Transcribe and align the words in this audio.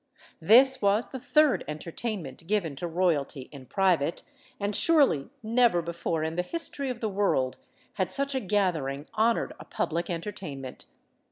This 0.41 0.81
was 0.81 1.11
the 1.11 1.19
third 1.19 1.63
entertainment 1.67 2.47
given 2.47 2.75
to 2.77 2.87
royalty 2.87 3.49
in 3.51 3.67
private, 3.67 4.23
and 4.59 4.75
surely 4.75 5.29
never 5.43 5.79
before 5.79 6.23
in 6.23 6.37
the 6.37 6.41
history 6.41 6.89
of 6.89 7.01
the 7.01 7.07
world 7.07 7.57
had 7.93 8.11
such 8.11 8.33
a 8.33 8.39
gathering 8.39 9.05
honored 9.13 9.53
a 9.59 9.65
public 9.65 10.09
entertainment. 10.09 10.85